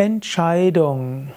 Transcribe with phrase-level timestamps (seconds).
[0.00, 1.28] Entscheidung.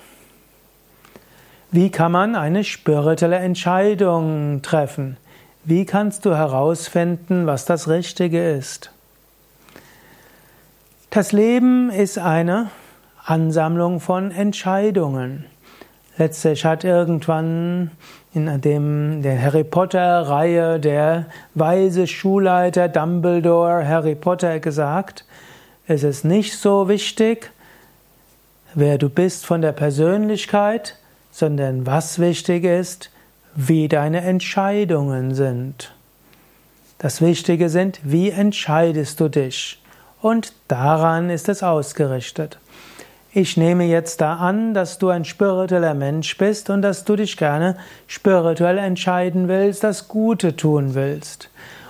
[1.70, 5.18] Wie kann man eine spirituelle Entscheidung treffen?
[5.66, 8.94] Wie kannst du herausfinden, was das Richtige ist?
[11.10, 12.70] Das Leben ist eine
[13.26, 15.44] Ansammlung von Entscheidungen.
[16.18, 17.92] Letztlich hat irgendwann
[18.34, 25.26] in dem, der Harry Potter Reihe der weise Schulleiter Dumbledore Harry Potter gesagt,
[25.86, 27.52] es ist nicht so wichtig,
[28.76, 30.98] wer du bist von der Persönlichkeit,
[31.32, 33.10] sondern was wichtig ist,
[33.56, 35.94] wie deine Entscheidungen sind.
[36.98, 39.82] Das Wichtige sind, wie entscheidest du dich?
[40.22, 42.58] Und daran ist es ausgerichtet.
[43.34, 47.36] Ich nehme jetzt da an, dass du ein spiritueller Mensch bist und dass du dich
[47.36, 47.78] gerne
[48.08, 51.50] spirituell entscheiden willst, das Gute tun willst.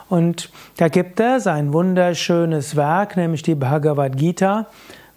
[0.09, 4.67] Und da gibt es ein wunderschönes Werk, nämlich die Bhagavad Gita,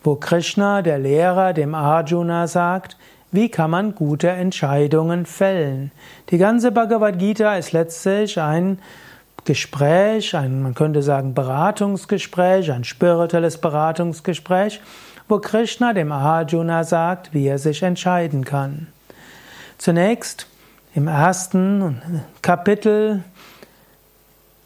[0.07, 2.97] wo Krishna, der Lehrer, dem Arjuna sagt,
[3.33, 5.91] wie kann man gute Entscheidungen fällen.
[6.31, 8.79] Die ganze Bhagavad Gita ist letztlich ein
[9.45, 14.81] Gespräch, ein, man könnte sagen Beratungsgespräch, ein spirituelles Beratungsgespräch,
[15.29, 18.87] wo Krishna dem Arjuna sagt, wie er sich entscheiden kann.
[19.77, 20.47] Zunächst
[20.95, 22.01] im ersten
[22.43, 23.25] Kapitel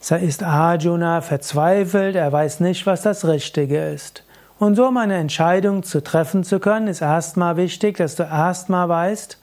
[0.00, 4.22] ist Arjuna verzweifelt, er weiß nicht, was das Richtige ist.
[4.60, 8.90] Und so um eine Entscheidung zu treffen zu können, ist erstmal wichtig, dass du erstmal
[8.90, 9.38] weißt,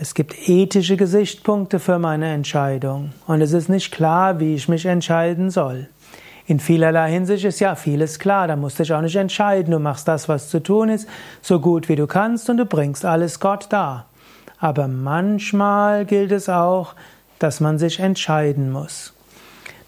[0.00, 4.86] es gibt ethische Gesichtspunkte für meine Entscheidung und es ist nicht klar, wie ich mich
[4.86, 5.86] entscheiden soll.
[6.46, 9.70] In vielerlei Hinsicht ist ja vieles klar, da musst du dich auch nicht entscheiden.
[9.70, 11.06] Du machst das, was zu tun ist,
[11.42, 14.06] so gut wie du kannst und du bringst alles Gott dar.
[14.58, 16.94] Aber manchmal gilt es auch,
[17.38, 19.12] dass man sich entscheiden muss.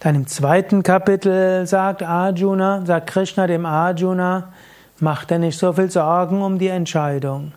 [0.03, 4.53] Dann im zweiten Kapitel sagt Arjuna, sagt Krishna dem Arjuna,
[4.99, 7.53] mach dir nicht so viel Sorgen um die Entscheidung.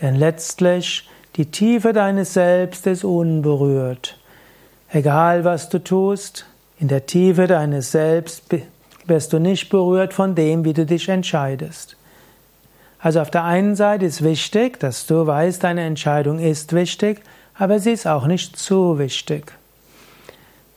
[0.00, 4.18] Denn letztlich die Tiefe deines Selbst ist unberührt.
[4.88, 6.46] Egal was du tust,
[6.78, 8.44] in der Tiefe deines Selbst
[9.04, 11.98] wirst du nicht berührt von dem, wie du dich entscheidest.
[12.98, 17.20] Also auf der einen Seite ist wichtig, dass du weißt, deine Entscheidung ist wichtig,
[17.58, 19.52] aber sie ist auch nicht zu wichtig.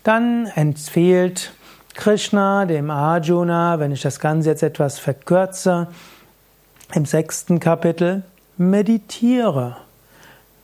[0.08, 1.52] Dann empfiehlt
[1.94, 5.88] Krishna dem Arjuna, wenn ich das Ganze jetzt etwas verkürze,
[6.94, 8.24] im sechsten Kapitel,
[8.56, 9.76] meditiere.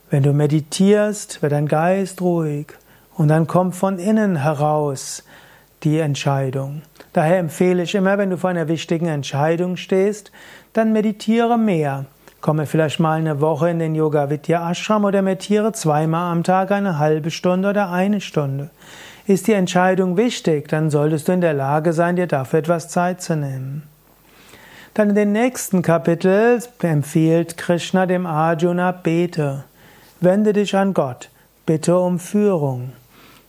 [0.08, 2.68] Wenn du meditierst, wird dein Geist ruhig.
[3.16, 5.24] Und dann kommt von innen heraus
[5.82, 6.80] die Entscheidung.
[7.12, 10.32] Daher empfehle ich immer, wenn du vor einer wichtigen Entscheidung stehst,
[10.72, 12.06] dann meditiere mehr.
[12.40, 16.70] Komme vielleicht mal eine Woche in den Yoga Vidya Ashram oder meditiere zweimal am Tag
[16.70, 18.70] eine halbe Stunde oder eine Stunde.
[19.26, 23.22] Ist die Entscheidung wichtig, dann solltest du in der Lage sein, dir dafür etwas Zeit
[23.22, 23.82] zu nehmen.
[24.92, 29.64] Dann in den nächsten Kapitel empfiehlt Krishna dem Arjuna, bete.
[30.20, 31.30] Wende dich an Gott.
[31.64, 32.92] Bitte um Führung.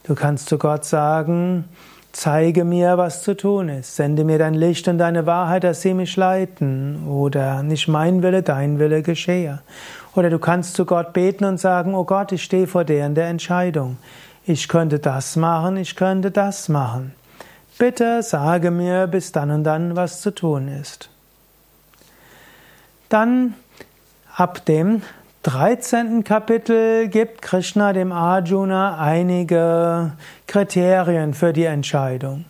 [0.05, 1.65] Du kannst zu Gott sagen,
[2.13, 5.93] zeige mir, was zu tun ist, sende mir dein Licht und deine Wahrheit, dass sie
[5.93, 9.59] mich leiten, oder nicht mein Wille, dein Wille geschehe.
[10.15, 13.15] Oder du kannst zu Gott beten und sagen, oh Gott, ich stehe vor der in
[13.15, 13.97] der Entscheidung.
[14.47, 17.15] Ich könnte das machen, ich könnte das machen.
[17.79, 21.09] Bitte sage mir bis dann und dann, was zu tun ist.
[23.09, 23.55] Dann
[24.35, 25.01] ab dem
[25.43, 26.23] 13.
[26.23, 30.13] Kapitel gibt Krishna dem Arjuna einige
[30.47, 32.45] Kriterien für die Entscheidung.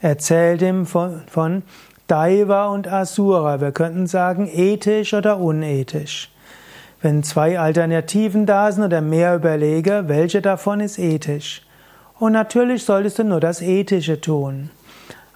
[0.00, 1.62] Er erzählt ihm von, von
[2.06, 3.60] Daiva und Asura.
[3.60, 6.30] Wir könnten sagen ethisch oder unethisch.
[7.04, 11.60] Wenn zwei Alternativen da sind oder mehr überlege, welche davon ist ethisch?
[12.18, 14.70] Und natürlich solltest du nur das Ethische tun.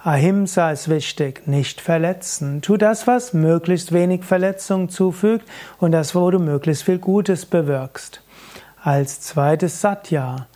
[0.03, 2.63] Ahimsa ist wichtig, nicht verletzen.
[2.63, 5.47] Tu das, was möglichst wenig Verletzung zufügt
[5.77, 8.23] und das, wo du möglichst viel Gutes bewirkst.
[8.81, 10.47] Als zweites Satya,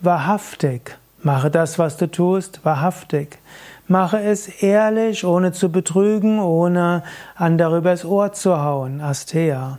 [0.00, 0.96] wahrhaftig.
[1.22, 3.40] Mache das, was du tust, wahrhaftig.
[3.88, 7.02] Mache es ehrlich, ohne zu betrügen, ohne
[7.34, 9.02] andere übers Ohr zu hauen.
[9.02, 9.76] Asteya.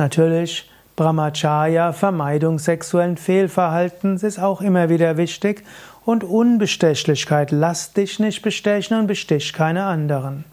[0.00, 0.66] Natürlich
[0.96, 5.62] Brahmacharya, Vermeidung sexuellen Fehlverhaltens ist auch immer wieder wichtig
[6.06, 7.50] und Unbestechlichkeit.
[7.50, 10.46] Lass dich nicht bestechen und bestich keine anderen.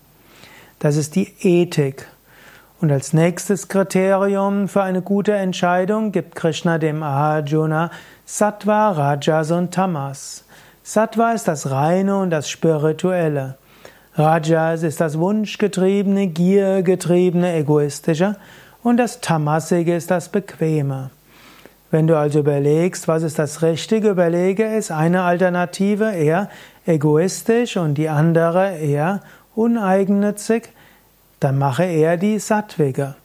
[0.80, 2.10] Das ist die Ethik.
[2.82, 7.90] Und als nächstes Kriterium für eine gute Entscheidung gibt Krishna dem Arjuna
[8.26, 10.44] Sattva, Rajas und Tamas.
[10.84, 13.56] Sattva ist das Reine und das Spirituelle.
[14.14, 18.36] Rajas ist das Wunschgetriebene, Giergetriebene, Egoistische.
[18.88, 21.10] Und das Tamasige ist das Bequeme.
[21.92, 26.50] Wenn du also überlegst, was ist das Richtige, überlege, ist eine Alternative eher
[26.86, 29.20] egoistisch und die andere eher
[29.56, 30.70] uneigennützig.
[31.42, 33.16] dann mache eher die Sattvige.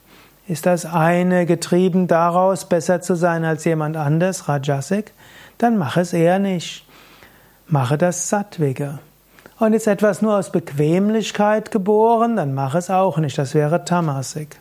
[0.49, 5.13] Ist das eine getrieben daraus, besser zu sein als jemand anders, Rajasik,
[5.59, 6.85] dann mach es eher nicht.
[7.69, 8.99] Mache das Sattvige.
[9.61, 14.57] Und ist etwas nur aus Bequemlichkeit geboren, dann mach es auch nicht, das wäre Tamasik.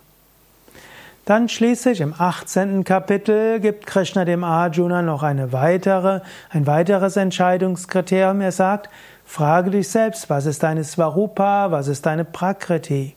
[1.25, 2.83] Dann schließlich im 18.
[2.83, 8.41] Kapitel gibt Krishna dem Arjuna noch eine weitere, ein weiteres Entscheidungskriterium.
[8.41, 8.89] Er sagt,
[9.23, 13.15] frage dich selbst, was ist deine Svarupa, was ist deine Prakriti,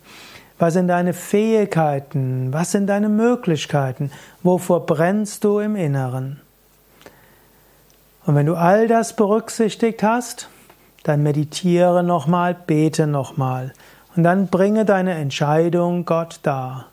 [0.59, 4.11] was sind deine Fähigkeiten, was sind deine Möglichkeiten,
[4.43, 6.41] wovor brennst du im Inneren.
[8.27, 10.49] Und wenn du all das berücksichtigt hast,
[11.05, 13.73] dann meditiere nochmal, bete nochmal
[14.15, 16.87] und dann bringe deine Entscheidung Gott dar.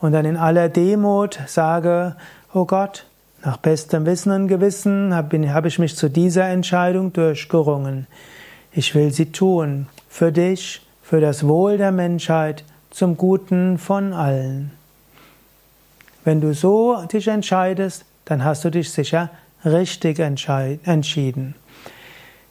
[0.00, 2.16] Und dann in aller Demut sage,
[2.54, 3.04] oh Gott,
[3.44, 8.06] nach bestem Wissen und Gewissen habe hab ich mich zu dieser Entscheidung durchgerungen.
[8.72, 14.72] Ich will sie tun, für dich, für das Wohl der Menschheit, zum Guten von allen.
[16.24, 19.30] Wenn du so dich entscheidest, dann hast du dich sicher
[19.64, 21.54] richtig entschieden.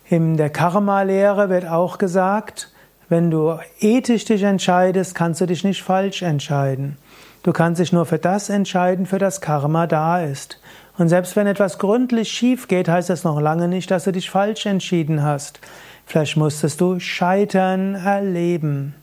[0.10, 2.72] In der Karma-Lehre wird auch gesagt,
[3.10, 6.98] wenn du ethisch dich entscheidest, kannst du dich nicht falsch entscheiden.
[7.44, 10.59] Du kannst dich nur für das entscheiden, für das Karma da ist.
[10.97, 14.30] Und selbst wenn etwas gründlich schief geht, heißt das noch lange nicht, dass du dich
[14.30, 15.59] falsch entschieden hast.
[16.06, 18.95] Vielleicht musstest du Scheitern erleben.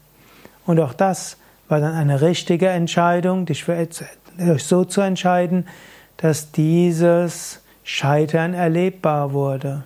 [0.66, 1.38] Und auch das
[1.68, 3.88] war dann eine richtige Entscheidung, dich für,
[4.58, 5.66] so zu entscheiden,
[6.18, 9.84] dass dieses Scheitern erlebbar wurde.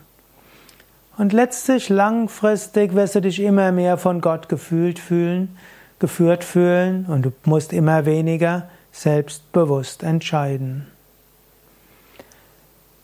[1.18, 5.56] Und letztlich langfristig wirst du dich immer mehr von Gott gefühlt fühlen
[6.00, 10.86] geführt fühlen und du musst immer weniger selbstbewusst entscheiden.